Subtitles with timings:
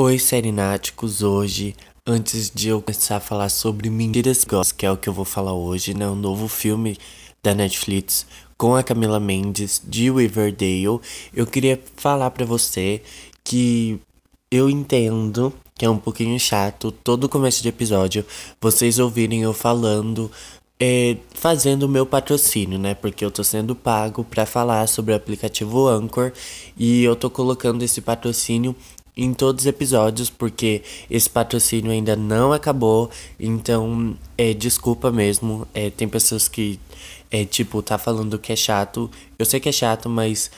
[0.00, 1.24] Oi, serináticos.
[1.24, 1.74] Hoje,
[2.06, 5.24] antes de eu começar a falar sobre Mentiras Goss, que é o que eu vou
[5.24, 6.06] falar hoje, né?
[6.06, 6.96] Um novo filme
[7.42, 8.24] da Netflix
[8.56, 11.00] com a Camila Mendes de Riverdale,
[11.34, 13.02] eu queria falar para você
[13.42, 13.98] que
[14.52, 18.24] eu entendo que é um pouquinho chato todo começo de episódio
[18.60, 20.30] vocês ouvirem eu falando
[20.80, 22.94] é, fazendo o meu patrocínio, né?
[22.94, 26.32] Porque eu tô sendo pago para falar sobre o aplicativo Anchor
[26.76, 28.76] e eu tô colocando esse patrocínio
[29.18, 33.10] em todos os episódios, porque esse patrocínio ainda não acabou.
[33.38, 35.66] Então, é, desculpa mesmo.
[35.74, 36.78] É, tem pessoas que,
[37.28, 39.10] é, tipo, tá falando que é chato.
[39.36, 40.52] Eu sei que é chato, mas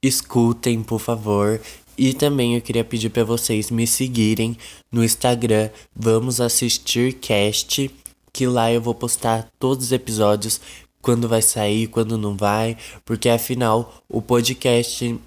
[0.00, 1.60] escutem, por favor.
[1.98, 4.56] E também eu queria pedir para vocês me seguirem
[4.92, 5.70] no Instagram.
[5.94, 7.90] Vamos assistir cast,
[8.32, 10.60] que lá eu vou postar todos os episódios
[11.02, 15.18] quando vai sair, quando não vai, porque afinal o podcast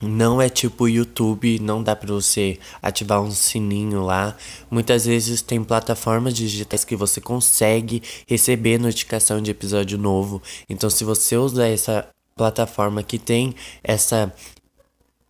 [0.00, 4.36] não é tipo YouTube, não dá para você ativar um sininho lá.
[4.70, 10.42] Muitas vezes tem plataformas digitais que você consegue receber notificação de episódio novo.
[10.68, 14.32] Então, se você usar essa plataforma que tem essa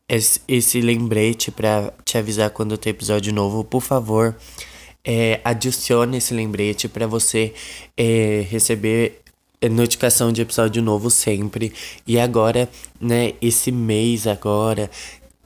[0.09, 4.37] esse, lembrete para te avisar quando tem episódio novo, por favor,
[5.05, 7.53] é, adicione esse lembrete para você
[7.97, 9.23] é, receber
[9.71, 11.73] notificação de episódio novo sempre.
[12.07, 12.69] E agora,
[13.01, 14.91] né, esse mês agora,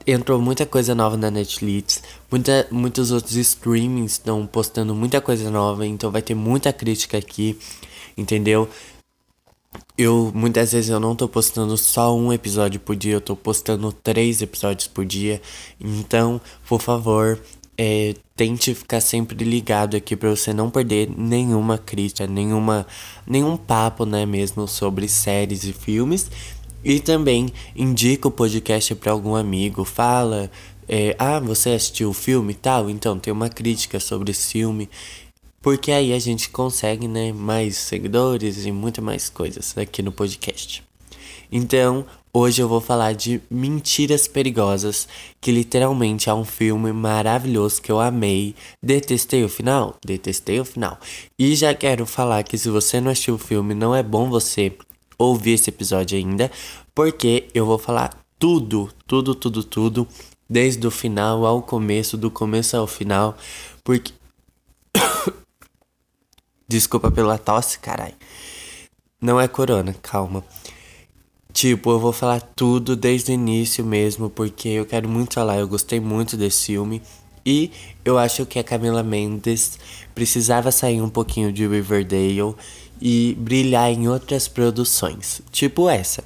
[0.05, 2.01] entrou muita coisa nova na Netflix.
[2.29, 7.57] Muita, muitos outros streamings estão postando muita coisa nova, então vai ter muita crítica aqui,
[8.17, 8.67] entendeu?
[9.97, 13.91] Eu muitas vezes eu não tô postando só um episódio por dia, eu tô postando
[13.91, 15.41] três episódios por dia.
[15.79, 17.39] Então, por favor,
[17.83, 22.85] é, tente ficar sempre ligado aqui para você não perder nenhuma crítica, nenhuma,
[23.25, 26.29] nenhum papo, né, mesmo sobre séries e filmes.
[26.83, 30.51] E também indica o podcast para algum amigo, fala,
[30.87, 34.87] é, ah, você assistiu o filme tal, então tem uma crítica sobre esse filme.
[35.59, 40.83] Porque aí a gente consegue, né, mais seguidores e muito mais coisas aqui no podcast.
[41.51, 45.05] Então, Hoje eu vou falar de Mentiras Perigosas,
[45.41, 48.55] que literalmente é um filme maravilhoso que eu amei.
[48.81, 49.97] Detestei o final?
[50.05, 50.97] Detestei o final.
[51.37, 54.71] E já quero falar que se você não assistiu o filme, não é bom você
[55.17, 56.49] ouvir esse episódio ainda,
[56.95, 60.07] porque eu vou falar tudo, tudo, tudo, tudo,
[60.49, 63.37] desde o final ao começo, do começo ao final,
[63.83, 64.13] porque.
[66.65, 68.13] Desculpa pela tosse, carai.
[69.19, 70.45] Não é corona, calma.
[71.53, 75.67] Tipo, eu vou falar tudo desde o início mesmo, porque eu quero muito falar, eu
[75.67, 77.01] gostei muito desse filme.
[77.45, 77.71] E
[78.05, 79.79] eu acho que a Camila Mendes
[80.13, 82.55] precisava sair um pouquinho de Riverdale
[83.01, 86.23] e brilhar em outras produções, tipo essa.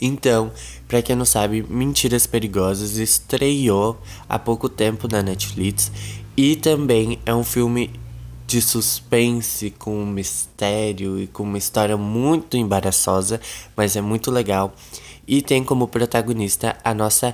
[0.00, 0.50] Então,
[0.88, 5.92] para quem não sabe, Mentiras Perigosas estreou há pouco tempo na Netflix
[6.36, 7.90] e também é um filme
[8.50, 13.40] de suspense, com mistério e com uma história muito embaraçosa,
[13.76, 14.74] mas é muito legal.
[15.24, 17.32] E tem como protagonista a nossa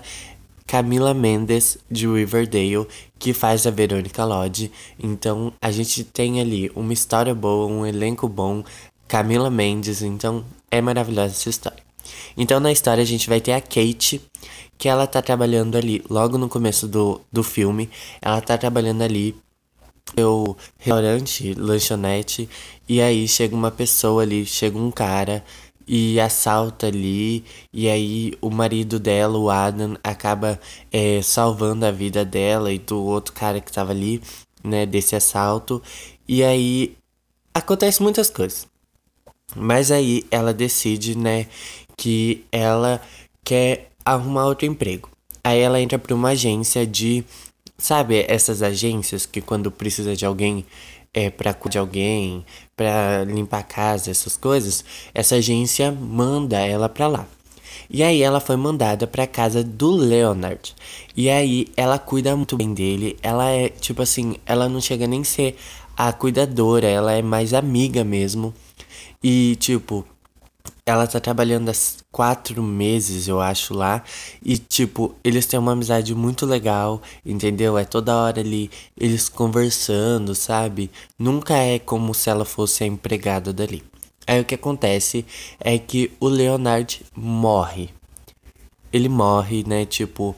[0.67, 2.87] Camila Mendes de Riverdale,
[3.19, 4.71] que faz a Verônica Lodge.
[5.03, 8.63] Então a gente tem ali uma história boa, um elenco bom,
[9.09, 11.83] Camila Mendes, então é maravilhosa essa história.
[12.37, 14.21] Então na história a gente vai ter a Kate,
[14.77, 17.89] que ela tá trabalhando ali, logo no começo do, do filme,
[18.21, 19.35] ela tá trabalhando ali
[20.15, 22.49] meu restaurante, lanchonete,
[22.89, 25.45] e aí chega uma pessoa ali, chega um cara
[25.87, 30.61] e assalta ali, e aí o marido dela, o Adam, acaba
[30.93, 34.21] é, salvando a vida dela e do outro cara que tava ali,
[34.63, 35.83] né, desse assalto,
[36.27, 36.97] e aí
[37.55, 38.67] acontece muitas coisas.
[39.55, 41.47] Mas aí ela decide, né,
[41.97, 43.01] que ela
[43.45, 45.09] quer arrumar outro emprego.
[45.43, 47.25] Aí ela entra para uma agência de
[47.79, 50.65] Sabe, essas agências que quando precisa de alguém
[51.13, 52.45] é, para cuidar de alguém,
[52.77, 57.27] para limpar a casa, essas coisas, essa agência manda ela para lá.
[57.89, 60.75] E aí ela foi mandada para casa do Leonard.
[61.17, 63.17] E aí ela cuida muito bem dele.
[63.23, 65.57] Ela é tipo assim, ela não chega nem ser
[65.97, 68.53] a cuidadora, ela é mais amiga mesmo.
[69.23, 70.05] E tipo,
[70.87, 71.75] ela tá trabalhando há
[72.13, 74.05] quatro meses, eu acho, lá.
[74.41, 77.77] E, tipo, eles têm uma amizade muito legal, entendeu?
[77.77, 80.89] É toda hora ali eles conversando, sabe?
[81.19, 83.83] Nunca é como se ela fosse a empregada dali.
[84.29, 85.27] Aí o que acontece
[85.59, 87.91] é que o Leonard morre.
[88.93, 89.85] Ele morre, né?
[89.85, 90.37] Tipo,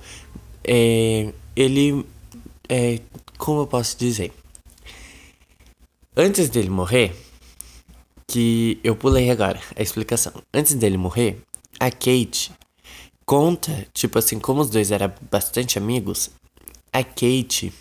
[0.65, 2.07] é, ele.
[2.69, 3.01] É,
[3.37, 4.33] como eu posso dizer?
[6.17, 7.28] Antes dele morrer
[8.29, 10.33] que eu pulei agora a explicação.
[10.53, 11.41] Antes dele morrer,
[11.81, 12.53] a Kate
[13.25, 16.31] conta, tipo assim, como os dois eram bastante amigos,
[16.93, 17.73] a Kate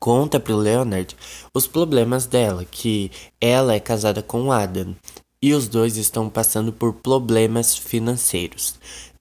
[0.00, 1.16] conta pro Leonard
[1.54, 3.10] os problemas dela, que
[3.40, 4.96] ela é casada com o Adam
[5.40, 8.74] e os dois estão passando por problemas financeiros.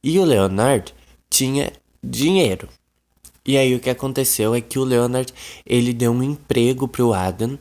[0.04, 0.94] E o Leonard
[1.30, 1.72] tinha
[2.04, 2.68] dinheiro.
[3.46, 5.32] E aí o que aconteceu é que o Leonard
[5.66, 7.58] ele deu um emprego pro Adam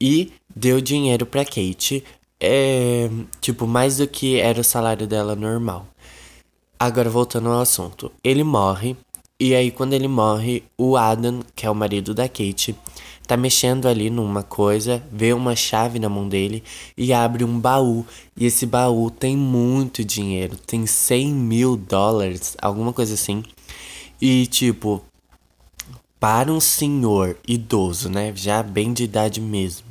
[0.00, 2.04] e deu dinheiro pra Kate,
[2.40, 3.08] é,
[3.40, 5.86] tipo mais do que era o salário dela normal.
[6.78, 8.96] Agora voltando ao assunto, ele morre
[9.40, 12.74] e aí quando ele morre, o Adam, que é o marido da Kate,
[13.24, 16.64] tá mexendo ali numa coisa, vê uma chave na mão dele
[16.96, 18.04] e abre um baú.
[18.36, 23.44] E esse baú tem muito dinheiro, tem 100 mil dólares, alguma coisa assim.
[24.20, 25.04] E tipo,
[26.18, 28.32] para um senhor idoso, né?
[28.34, 29.87] Já bem de idade mesmo.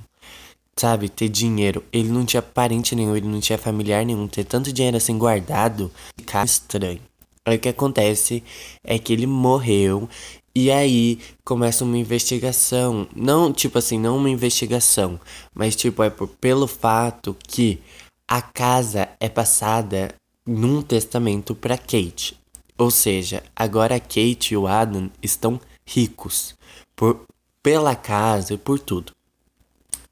[0.77, 1.83] Sabe, ter dinheiro.
[1.91, 4.27] Ele não tinha parente nenhum, ele não tinha familiar nenhum.
[4.27, 7.01] Ter tanto dinheiro assim guardado, fica estranho.
[7.43, 8.43] Aí o que acontece
[8.83, 10.07] é que ele morreu
[10.53, 13.07] e aí começa uma investigação.
[13.15, 15.19] Não, tipo assim, não uma investigação,
[15.53, 17.79] mas tipo, é por, pelo fato que
[18.27, 20.13] a casa é passada
[20.45, 22.37] num testamento para Kate.
[22.77, 26.55] Ou seja, agora a Kate e o Adam estão ricos
[26.95, 27.25] por,
[27.63, 29.16] pela casa e por tudo.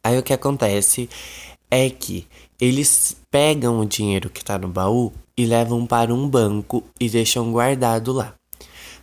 [0.06, 1.10] Aí o que acontece
[1.72, 2.28] é que
[2.62, 7.52] eles pegam o dinheiro que tá no baú e levam para um banco e deixam
[7.52, 8.36] guardado lá.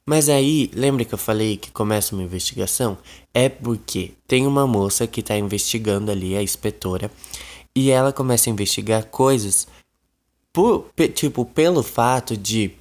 [0.07, 2.97] Mas aí, lembra que eu falei que começa uma investigação?
[3.35, 7.11] É porque tem uma moça que está investigando ali, a inspetora,
[7.75, 9.67] e ela começa a investigar coisas,
[10.53, 12.77] por, tipo, pelo fato de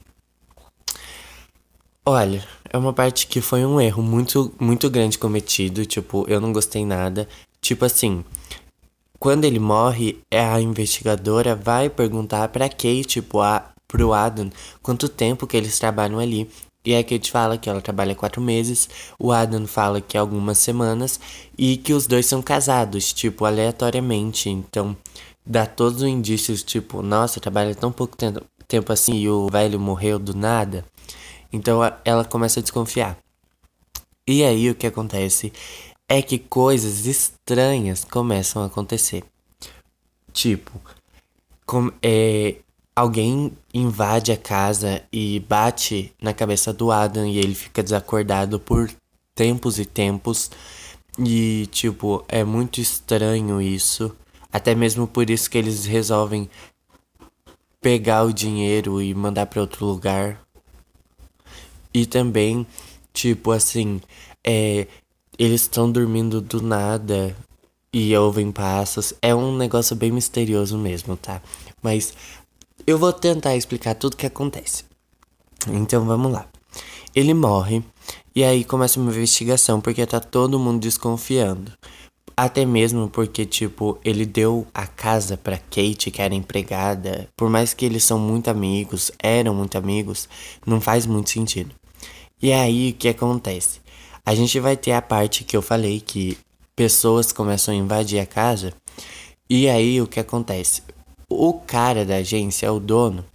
[2.06, 5.86] Olha, é uma parte que foi um erro muito, muito grande cometido.
[5.86, 7.28] Tipo, eu não gostei nada.
[7.62, 8.26] Tipo assim,
[9.20, 14.50] quando ele morre, a investigadora vai perguntar pra Kate, tipo, a, pro Adam,
[14.82, 16.50] quanto tempo que eles trabalham ali.
[16.84, 20.58] E a Kate fala que ela trabalha quatro meses, o Adam fala que é algumas
[20.58, 21.20] semanas,
[21.56, 24.50] e que os dois são casados, tipo, aleatoriamente.
[24.50, 24.98] Então,
[25.46, 28.18] dá todos os indícios, tipo, nossa, trabalha tão pouco
[28.68, 30.86] tempo assim e o velho morreu do nada.
[31.52, 33.18] Então ela começa a desconfiar.
[34.28, 35.52] E aí o que acontece
[36.12, 39.24] é que coisas estranhas começam a acontecer.
[40.34, 40.74] Tipo,
[41.66, 42.58] com, é,
[42.94, 48.92] alguém invade a casa e bate na cabeça do Adam e ele fica desacordado por
[49.34, 50.52] tempos e tempos.
[51.18, 54.14] E, tipo, é muito estranho isso.
[54.52, 56.50] Até mesmo por isso que eles resolvem
[57.80, 60.42] pegar o dinheiro e mandar para outro lugar
[61.94, 62.68] e também,
[63.14, 64.02] tipo assim,
[64.44, 64.88] é,
[65.38, 67.36] eles estão dormindo do nada
[67.94, 69.14] e ouvem passos.
[69.22, 71.42] É um negócio bem misterioso mesmo, tá?
[71.82, 72.14] Mas
[72.86, 74.84] eu vou tentar explicar tudo o que acontece.
[75.68, 76.48] Então vamos lá.
[77.14, 77.84] Ele morre
[78.34, 81.72] e aí começa uma investigação porque tá todo mundo desconfiando.
[82.36, 87.28] Até mesmo porque, tipo, ele deu a casa pra Kate, que era empregada.
[87.36, 90.30] Por mais que eles são muito amigos, eram muito amigos,
[90.66, 91.76] não faz muito sentido.
[92.42, 93.82] E aí o que acontece?
[94.26, 96.38] A gente vai ter a parte que eu falei que
[96.76, 98.74] pessoas começam a invadir a casa.
[99.50, 100.84] E aí o que acontece?
[101.30, 103.26] O cara da agência, o dono,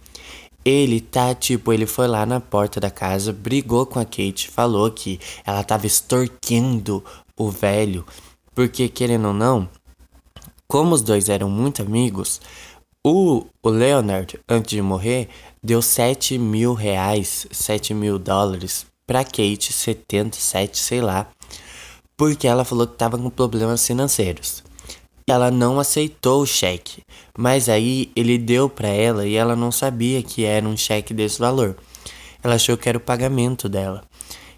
[0.63, 4.89] ele tá tipo, ele foi lá na porta da casa, brigou com a Kate, falou
[4.91, 7.03] que ela tava extorquindo
[7.37, 8.05] o velho,
[8.53, 9.69] porque querendo ou não,
[10.67, 12.41] como os dois eram muito amigos,
[13.05, 15.29] o, o Leonard, antes de morrer,
[15.63, 21.27] deu 7 mil reais, 7 mil dólares pra Kate, 77, sei lá,
[22.17, 24.63] porque ela falou que tava com problemas financeiros.
[25.25, 27.01] Ela não aceitou o cheque,
[27.37, 31.39] mas aí ele deu para ela e ela não sabia que era um cheque desse
[31.39, 31.75] valor.
[32.43, 34.03] Ela achou que era o pagamento dela.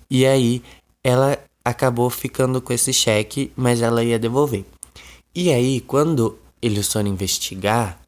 [0.09, 0.61] E aí
[1.03, 4.65] ela acabou ficando com esse cheque, mas ela ia devolver.
[5.33, 7.99] E aí, quando eles foram investigar,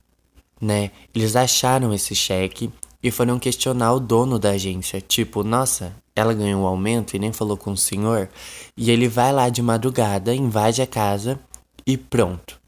[0.60, 2.72] né, eles acharam esse cheque
[3.04, 7.32] e foram questionar o dono da agência, tipo, nossa, ela ganhou um aumento e nem
[7.32, 8.30] falou com o senhor.
[8.78, 11.40] E ele vai lá de madrugada, invade a casa
[11.86, 12.60] e pronto.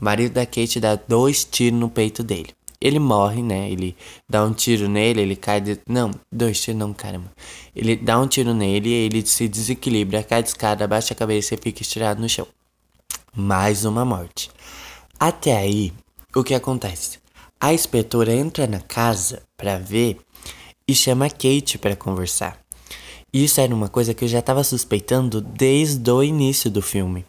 [0.00, 2.54] O marido da Kate dá dois tiros no peito dele.
[2.80, 3.70] Ele morre, né?
[3.70, 3.96] Ele
[4.28, 5.80] dá um tiro nele, ele cai de...
[5.88, 7.32] Não, dois tiros não, caramba.
[7.74, 11.58] Ele dá um tiro nele, ele se desequilibra, cai de escada, abaixa a cabeça e
[11.58, 12.46] fica estirado no chão.
[13.34, 14.50] Mais uma morte.
[15.18, 15.92] Até aí,
[16.34, 17.18] o que acontece?
[17.60, 20.18] A inspetora entra na casa para ver
[20.86, 22.60] e chama a Kate para conversar.
[23.32, 27.24] Isso era uma coisa que eu já estava suspeitando desde o início do filme.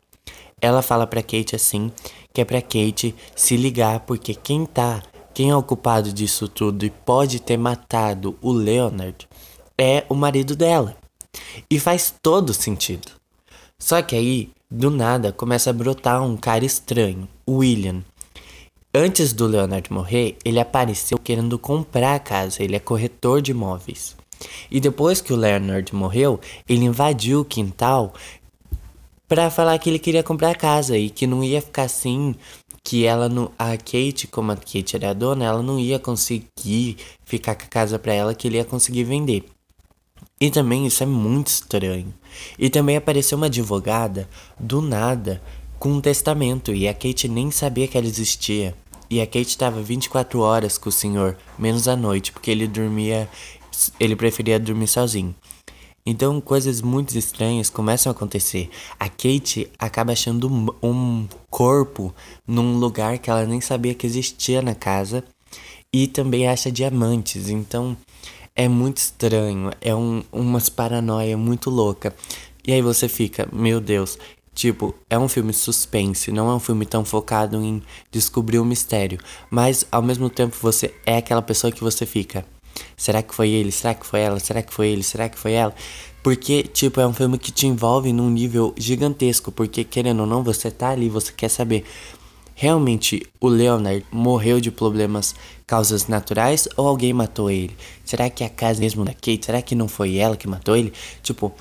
[0.62, 1.92] Ela fala para Kate assim,
[2.34, 5.02] que é para Kate se ligar porque quem tá,
[5.34, 9.28] quem é o culpado disso tudo e pode ter matado o Leonard
[9.78, 10.98] é o marido dela.
[11.70, 13.12] E faz todo sentido.
[13.80, 18.04] Só que aí, do nada, começa a brotar um cara estranho, William.
[19.00, 24.18] Antes do Leonard morrer, ele apareceu querendo comprar a casa, ele é corretor de imóveis.
[24.72, 28.12] E depois que o Leonard morreu, ele invadiu o quintal
[29.28, 32.34] para falar que ele queria comprar a casa e que não ia ficar assim,
[32.84, 36.98] que ela não, a Kate, como a Kate era a dona, ela não ia conseguir
[37.24, 39.44] ficar com a casa para ela, que ele ia conseguir vender.
[40.42, 42.12] E também isso é muito estranho.
[42.58, 44.28] E também apareceu uma advogada
[44.60, 45.40] do nada
[45.78, 48.76] com um testamento e a Kate nem sabia que ela existia.
[49.10, 53.30] E a Kate estava 24 horas com o senhor, menos à noite, porque ele dormia,
[54.00, 55.34] ele preferia dormir sozinho.
[56.10, 58.70] Então coisas muito estranhas começam a acontecer.
[58.98, 62.16] A Kate acaba achando um corpo
[62.48, 65.22] num lugar que ela nem sabia que existia na casa
[65.92, 67.50] e também acha diamantes.
[67.50, 67.98] Então
[68.56, 72.16] é muito estranho, é um, umas paranoia muito louca.
[72.66, 74.18] E aí você fica, meu Deus,
[74.58, 78.66] tipo, é um filme suspense, não é um filme tão focado em descobrir o um
[78.66, 79.20] mistério,
[79.52, 82.44] mas ao mesmo tempo você é aquela pessoa que você fica,
[82.98, 83.72] será que foi ele?
[83.72, 84.40] Será que foi ela?
[84.40, 85.04] Será que foi ele?
[85.04, 85.76] Será que foi ela?
[86.24, 90.44] Porque, tipo, é um filme que te envolve num nível gigantesco, porque querendo ou não,
[90.44, 91.86] você tá ali, você quer saber
[92.60, 95.36] Realmente o Leonard morreu de problemas,
[95.68, 97.78] causas naturais ou alguém matou ele?
[98.04, 99.46] Será que é a casa mesmo da Kate?
[99.46, 100.92] Será que não foi ela que matou ele?
[101.22, 101.54] Tipo,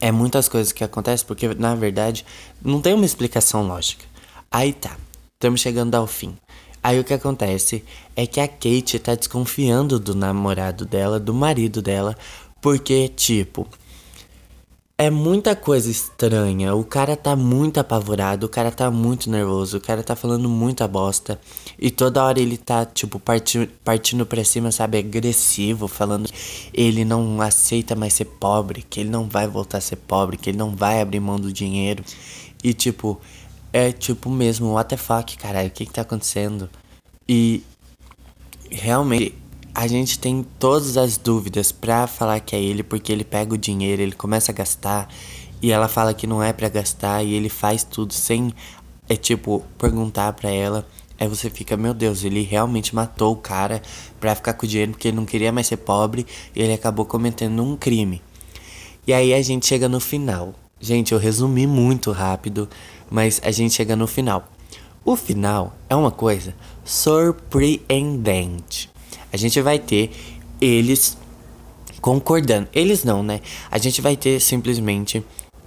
[0.00, 2.24] é muitas coisas que acontecem porque na verdade
[2.62, 4.04] não tem uma explicação lógica.
[4.50, 4.96] Aí tá,
[5.34, 6.36] estamos chegando ao fim.
[6.82, 7.84] Aí o que acontece
[8.16, 12.16] é que a Kate tá desconfiando do namorado dela, do marido dela,
[12.60, 13.66] porque tipo,
[15.00, 16.74] é muita coisa estranha.
[16.74, 20.86] O cara tá muito apavorado, o cara tá muito nervoso, o cara tá falando muita
[20.86, 21.40] bosta.
[21.78, 26.28] E toda hora ele tá, tipo, parti partindo pra cima, sabe, agressivo, falando
[26.74, 30.50] ele não aceita mais ser pobre, que ele não vai voltar a ser pobre, que
[30.50, 32.04] ele não vai abrir mão do dinheiro.
[32.62, 33.18] E, tipo,
[33.72, 36.68] é tipo mesmo, what the fuck, caralho, o que que tá acontecendo?
[37.26, 37.62] E
[38.70, 39.39] realmente
[39.74, 43.58] a gente tem todas as dúvidas pra falar que é ele, porque ele pega o
[43.58, 45.08] dinheiro, ele começa a gastar
[45.62, 48.52] e ela fala que não é para gastar e ele faz tudo sem
[49.08, 50.86] é tipo perguntar para ela.
[51.18, 53.82] Aí você fica, meu Deus, ele realmente matou o cara
[54.18, 57.04] pra ficar com o dinheiro porque ele não queria mais ser pobre e ele acabou
[57.04, 58.22] cometendo um crime.
[59.06, 60.54] E aí a gente chega no final.
[60.80, 62.68] Gente, eu resumi muito rápido,
[63.10, 64.48] mas a gente chega no final.
[65.04, 68.89] O final é uma coisa surpreendente
[69.32, 70.10] a gente vai ter
[70.60, 71.16] eles
[72.00, 72.68] concordando.
[72.72, 73.40] Eles não, né?
[73.70, 75.24] A gente vai ter simplesmente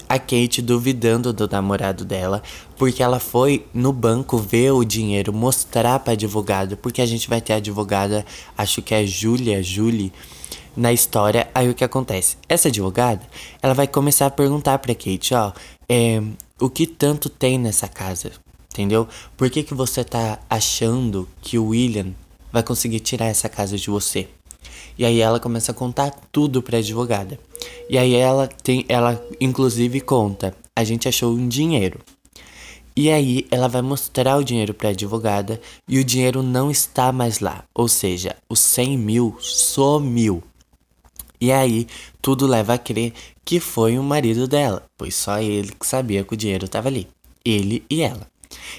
[0.07, 2.43] a Kate duvidando do namorado dela,
[2.77, 7.41] porque ela foi no banco ver o dinheiro, mostrar para advogado, porque a gente vai
[7.41, 8.25] ter a advogada,
[8.57, 10.13] acho que é Julia, Julie,
[10.75, 11.47] na história.
[11.53, 12.37] Aí o que acontece?
[12.47, 13.21] Essa advogada,
[13.61, 15.51] ela vai começar a perguntar para Kate, ó,
[15.89, 16.21] é,
[16.59, 18.31] o que tanto tem nessa casa,
[18.71, 19.07] entendeu?
[19.35, 22.13] Por que que você tá achando que o William
[22.53, 24.29] vai conseguir tirar essa casa de você.
[24.95, 27.39] E aí ela começa a contar tudo para a advogada.
[27.89, 31.99] E aí ela tem, ela inclusive conta, a gente achou um dinheiro.
[32.95, 37.11] E aí ela vai mostrar o dinheiro para a advogada e o dinheiro não está
[37.11, 40.43] mais lá, ou seja, os 100 mil sumiu.
[41.41, 41.87] E aí
[42.21, 43.11] tudo leva a crer
[43.43, 47.07] que foi o marido dela, pois só ele que sabia que o dinheiro estava ali,
[47.43, 48.32] ele e ela.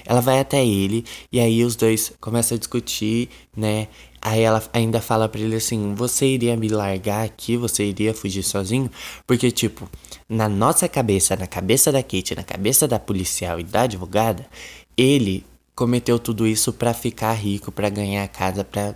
[0.05, 3.87] Ela vai até ele e aí os dois começam a discutir, né?
[4.21, 7.55] Aí ela ainda fala para ele assim: Você iria me largar aqui?
[7.57, 8.89] Você iria fugir sozinho?
[9.27, 9.87] Porque, tipo,
[10.27, 14.47] na nossa cabeça, na cabeça da Kate, na cabeça da policial e da advogada,
[14.97, 18.95] ele cometeu tudo isso para ficar rico, para ganhar a casa, pra,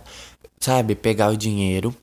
[0.58, 1.94] sabe, pegar o dinheiro.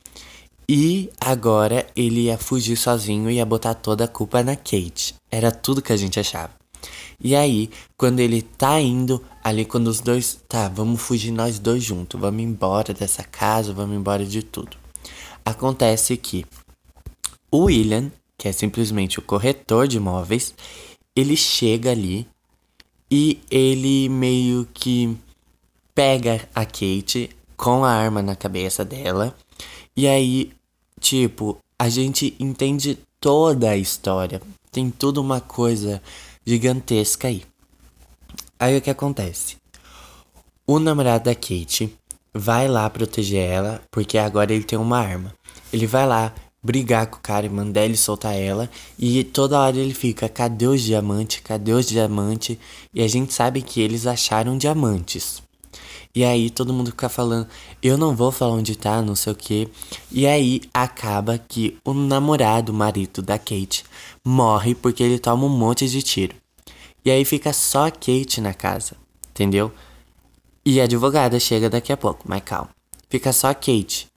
[0.70, 5.16] E agora ele ia fugir sozinho e ia botar toda a culpa na Kate.
[5.30, 6.52] Era tudo que a gente achava.
[7.20, 11.84] E aí, quando ele tá indo, ali quando os dois, tá, vamos fugir nós dois
[11.84, 14.78] juntos, vamos embora dessa casa, vamos embora de tudo.
[15.44, 16.46] Acontece que
[17.50, 20.54] o William, que é simplesmente o corretor de imóveis,
[21.16, 22.28] ele chega ali
[23.10, 25.18] e ele meio que
[25.96, 29.36] pega a Kate com a arma na cabeça dela.
[29.96, 30.52] E aí,
[31.00, 34.42] tipo, a gente entende toda a história.
[34.72, 36.02] Tem toda uma coisa
[36.48, 37.44] gigantesca aí.
[38.58, 39.58] Aí o que acontece?
[40.66, 41.94] O namorado da Kate
[42.34, 45.34] vai lá proteger ela, porque agora ele tem uma arma.
[45.74, 48.70] Ele vai lá brigar com o cara e mandar ele soltar ela.
[48.98, 51.42] E toda hora ele fica: cadê os diamantes?
[51.44, 52.58] Cadê os diamantes?
[52.94, 55.44] E a gente sabe que eles acharam diamantes.
[56.18, 57.48] E aí todo mundo fica falando,
[57.80, 59.70] eu não vou falar onde tá, não sei o que.
[60.12, 63.86] E aí acaba que o namorado, o marido da Kate,
[64.26, 66.36] morre porque ele toma um monte de tiro.
[67.06, 68.96] E aí fica só a Kate na casa,
[69.30, 69.72] entendeu?
[70.66, 72.72] E a advogada chega daqui a pouco, mas calma.
[73.08, 74.08] Fica só a Kate.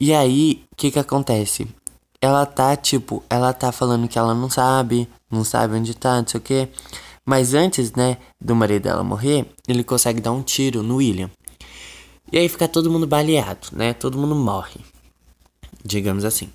[0.00, 1.68] E aí, o que que acontece?
[2.20, 6.26] Ela tá, tipo, ela tá falando que ela não sabe, não sabe onde tá, não
[6.26, 6.68] sei o que.
[7.24, 11.30] Mas antes, né, do marido dela morrer, ele consegue dar um tiro no William.
[12.32, 13.92] E aí fica todo mundo baleado, né?
[13.92, 14.80] Todo mundo morre.
[15.84, 16.50] Digamos assim.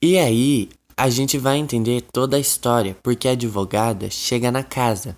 [0.00, 5.16] E aí, a gente vai entender toda a história, porque a advogada chega na casa.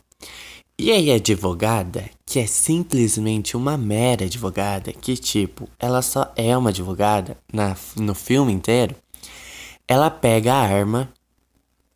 [0.76, 6.56] E aí a advogada, que é simplesmente uma mera advogada, que tipo, ela só é
[6.56, 8.96] uma advogada na, no filme inteiro,
[9.86, 11.12] ela pega a arma,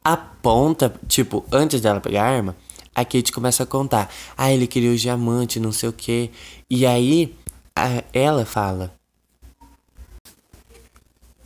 [0.04, 2.56] aponta, tipo, antes dela pegar a arma,
[2.94, 4.12] a Kate começa a contar.
[4.36, 6.30] Ah, ele queria o diamante, não sei o que.
[6.70, 7.34] E aí,
[8.12, 8.92] ela fala.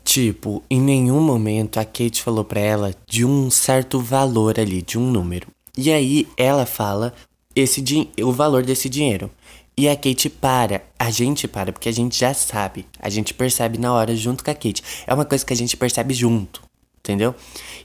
[0.04, 4.98] Tipo, em nenhum momento a Kate falou pra ela de um certo valor ali, de
[4.98, 5.46] um número.
[5.76, 7.14] E aí ela fala
[7.54, 7.82] esse
[8.20, 9.30] o valor desse dinheiro.
[9.76, 13.78] E a Kate para, a gente para, porque a gente já sabe, a gente percebe
[13.78, 14.82] na hora junto com a Kate.
[15.06, 16.60] É uma coisa que a gente percebe junto
[17.02, 17.34] entendeu?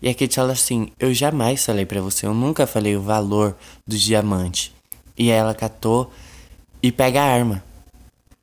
[0.01, 3.55] E a Kate fala assim: Eu jamais falei para você, eu nunca falei o valor
[3.85, 4.73] do diamante.
[5.17, 6.11] E ela catou
[6.81, 7.63] e pega a arma.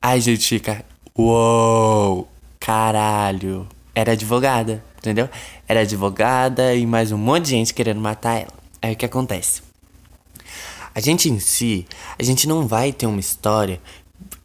[0.05, 0.85] Aí a gente fica:
[1.17, 2.29] Uou,
[2.61, 3.67] caralho.
[3.95, 5.31] Era advogada, entendeu?
[5.67, 8.53] Era advogada e mais um monte de gente querendo matar ela.
[8.83, 9.63] Aí o que acontece?
[10.95, 11.87] A gente em si,
[12.19, 13.81] a gente não vai ter uma história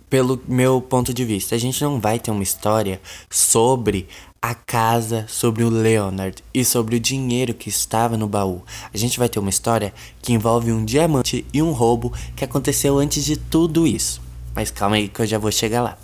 [0.10, 4.08] pelo meu ponto de vista, a gente não vai ter uma história sobre
[4.42, 8.64] a casa, sobre o Leonard e sobre o dinheiro que estava no baú.
[8.94, 12.98] A gente vai ter uma história que envolve um diamante e um roubo que aconteceu
[12.98, 14.29] antes de tudo isso.
[14.56, 15.98] Mas calma aí que eu já vou chegar lá.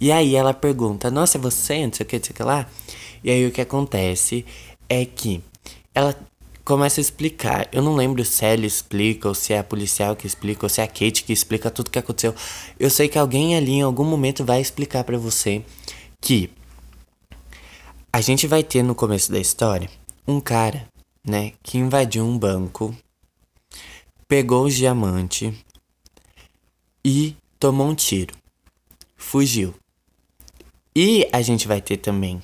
[0.00, 1.86] E aí ela pergunta: Nossa, é você?
[1.86, 2.68] Não sei o que, não sei o que lá.
[3.22, 4.44] E aí o que acontece
[4.88, 5.42] é que
[5.94, 6.14] ela
[6.64, 7.68] começa a explicar.
[7.72, 10.80] Eu não lembro se ela explica, ou se é a policial que explica, ou se
[10.80, 12.34] é a Kate que explica tudo que aconteceu.
[12.78, 15.62] Eu sei que alguém ali em algum momento vai explicar para você
[16.20, 16.50] que
[18.12, 19.90] a gente vai ter no começo da história
[20.26, 20.86] um cara,
[21.26, 22.96] né, que invadiu um banco,
[24.26, 25.52] pegou os diamantes
[27.04, 28.34] e tomou um tiro.
[29.16, 29.74] Fugiu.
[30.94, 32.42] E a gente vai ter também,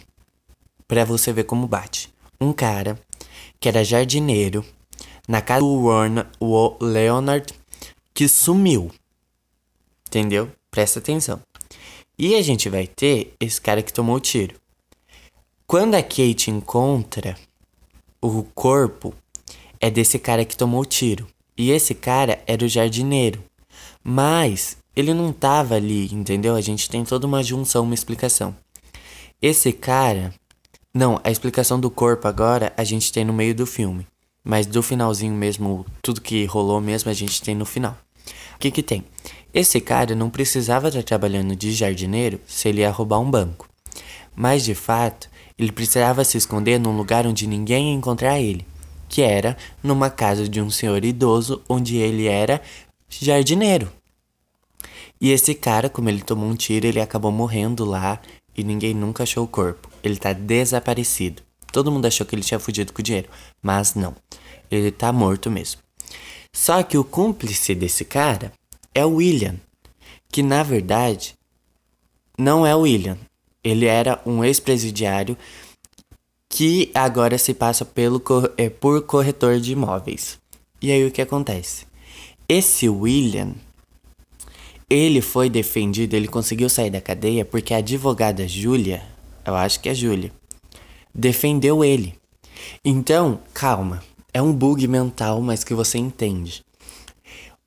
[0.89, 2.99] para você ver como bate, um cara
[3.61, 4.65] que era jardineiro
[5.29, 7.53] na casa do o Leonard,
[8.15, 8.91] que sumiu.
[10.09, 10.51] Entendeu?
[10.71, 11.43] Presta atenção.
[12.19, 14.59] E a gente vai ter esse cara que tomou o tiro.
[15.67, 17.37] Quando a Kate encontra
[18.23, 19.15] o corpo,
[19.79, 21.27] é desse cara que tomou o tiro.
[21.59, 23.45] E esse cara era o jardineiro.
[24.03, 26.55] Mas ele não tava ali, entendeu?
[26.55, 28.57] A gente tem toda uma junção, uma explicação.
[29.41, 30.35] Esse cara.
[30.93, 34.07] Não, a explicação do corpo agora a gente tem no meio do filme.
[34.43, 37.97] Mas do finalzinho mesmo, tudo que rolou mesmo, a gente tem no final.
[38.57, 39.05] O que que tem?
[39.53, 43.69] Esse cara não precisava estar trabalhando de jardineiro se ele ia roubar um banco.
[44.35, 48.67] Mas de fato, ele precisava se esconder num lugar onde ninguém ia encontrar ele,
[49.09, 52.61] que era numa casa de um senhor idoso onde ele era
[53.09, 53.91] jardineiro.
[55.21, 58.21] E esse cara, como ele tomou um tiro, ele acabou morrendo lá
[58.57, 59.91] e ninguém nunca achou o corpo.
[60.03, 61.43] Ele tá desaparecido.
[61.73, 63.29] Todo mundo achou que ele tinha fugido com o dinheiro,
[63.63, 64.15] mas não.
[64.71, 65.81] Ele tá morto mesmo.
[66.53, 68.53] Só que o cúmplice desse cara
[68.95, 69.57] é o William,
[70.31, 71.35] que na verdade
[72.37, 73.19] não é o William,
[73.63, 75.37] ele era um ex-presidiário
[76.49, 78.23] que agora se passa pelo,
[78.57, 80.39] é, por corretor de imóveis.
[80.83, 81.87] E aí o que acontece?
[82.49, 83.55] Esse William,
[84.91, 89.03] ele foi defendido, ele conseguiu sair da cadeia porque a advogada Júlia,
[89.47, 90.33] eu acho que é Júlia,
[91.15, 92.15] defendeu ele.
[92.85, 94.03] Então, calma,
[94.35, 96.63] é um bug mental, mas que você entende.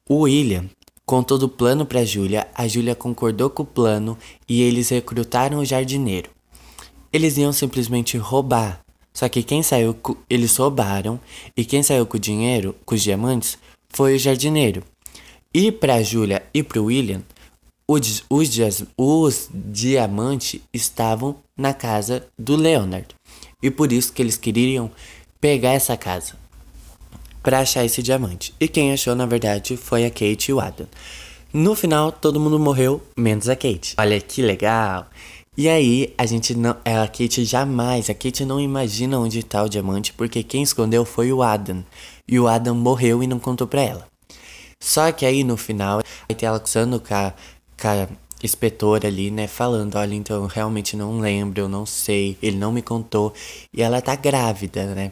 [0.08, 0.70] O William,
[1.06, 5.66] Contou do plano para Júlia, a Júlia concordou com o plano e eles recrutaram o
[5.66, 6.30] jardineiro.
[7.12, 8.80] Eles iam simplesmente roubar,
[9.14, 9.96] só que quem saiu,
[10.30, 11.20] eles roubaram
[11.58, 13.58] e quem saiu com o dinheiro, com os diamantes,
[13.90, 14.82] foi o jardineiro.
[15.54, 17.22] E para Júlia e para William,
[17.88, 18.50] os, os,
[18.98, 23.08] os diamantes estavam na casa do Leonard.
[23.62, 24.90] E por isso que eles queriam
[25.40, 26.36] pegar essa casa
[27.44, 28.54] para achar esse diamante.
[28.60, 30.88] E quem achou, na verdade, foi a Kate e o Adam.
[31.54, 33.94] No final, todo mundo morreu, menos a Kate.
[34.00, 35.08] Olha que legal!
[35.56, 36.76] E aí, a gente não.
[36.84, 41.06] É, a Kate jamais, a Kate não imagina onde está o diamante, porque quem escondeu
[41.06, 41.86] foi o Adam.
[42.28, 44.13] E o Adam morreu e não contou pra ela.
[44.84, 47.34] Só que aí no final, vai ter ela acusando com a
[47.82, 48.08] com a
[48.44, 52.72] inspetora ali, né, falando, olha, então eu realmente não lembro, eu não sei, ele não
[52.72, 53.34] me contou,
[53.74, 55.12] e ela tá grávida, né?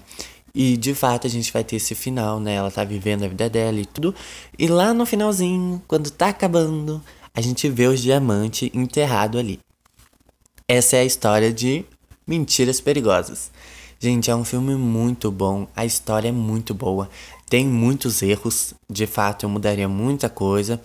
[0.54, 2.56] E de fato a gente vai ter esse final, né?
[2.56, 4.14] Ela tá vivendo a vida dela e tudo.
[4.60, 7.02] E lá no finalzinho, quando tá acabando,
[7.34, 9.60] a gente vê os diamantes enterrado ali.
[10.68, 11.86] Essa é a história de
[12.28, 13.50] Mentiras Perigosas.
[13.98, 17.08] Gente, é um filme muito bom, a história é muito boa,
[17.52, 20.82] tem muitos erros, de fato eu mudaria muita coisa,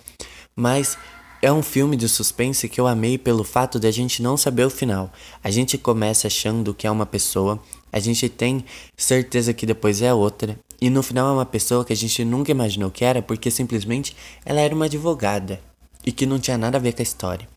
[0.53, 0.97] mas
[1.41, 4.65] é um filme de suspense que eu amei pelo fato de a gente não saber
[4.65, 5.09] o final.
[5.41, 7.57] A gente começa achando que é uma pessoa,
[7.89, 8.65] a gente tem
[8.97, 12.51] certeza que depois é outra, e no final é uma pessoa que a gente nunca
[12.51, 15.61] imaginou que era porque simplesmente ela era uma advogada
[16.05, 17.47] e que não tinha nada a ver com a história.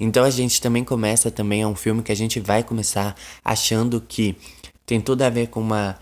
[0.00, 4.00] Então a gente também começa também é um filme que a gente vai começar achando
[4.00, 4.34] que
[4.86, 5.98] tem tudo a ver com uma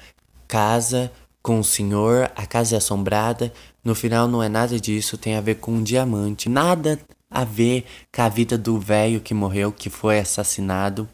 [0.46, 1.10] casa
[1.42, 3.52] com o senhor, a casa é assombrada.
[3.84, 6.48] No final não é nada disso, tem a ver com um diamante.
[6.48, 6.98] Nada
[7.30, 11.08] a ver com a vida do velho que morreu, que foi assassinado.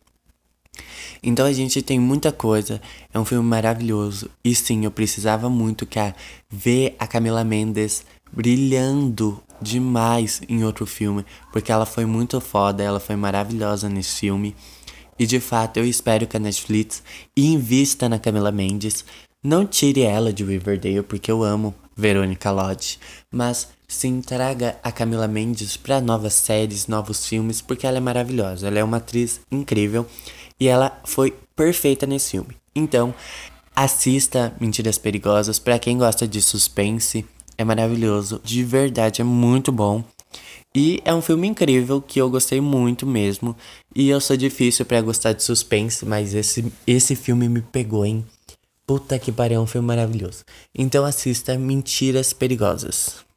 [1.23, 2.81] Então a gente tem muita coisa,
[3.13, 4.31] é um filme maravilhoso.
[4.45, 6.15] E sim, eu precisava muito que a,
[6.49, 13.01] ver a Camila Mendes brilhando demais em outro filme, porque ela foi muito foda, ela
[13.01, 14.55] foi maravilhosa nesse filme.
[15.19, 17.03] E de fato, eu espero que a Netflix
[17.37, 19.05] invista na Camila Mendes.
[19.43, 22.99] Não tire ela de Riverdale, porque eu amo Verônica Lodge,
[23.31, 28.67] mas sim traga a Camila Mendes para novas séries, novos filmes, porque ela é maravilhosa.
[28.67, 30.05] Ela é uma atriz incrível
[30.59, 32.57] e ela foi perfeita nesse filme.
[32.75, 33.15] Então,
[33.77, 37.25] assista Mentiras Perigosas para quem gosta de suspense.
[37.57, 40.03] É maravilhoso, de verdade é muito bom.
[40.75, 43.57] E é um filme incrível que eu gostei muito mesmo.
[43.95, 48.25] E eu sou difícil para gostar de suspense, mas esse, esse filme me pegou, hein?
[48.89, 50.45] Puta que pariu, é um filme maravilhoso.
[50.75, 53.28] Então assista Mentiras Perigosas.